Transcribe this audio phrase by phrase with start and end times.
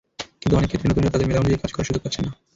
[0.41, 2.31] কিন্তু অনেক ক্ষেত্রে নতুনরা তাঁদের মেধা অনুযায়ী কাজ করার সুযোগ পাচ্ছেন না।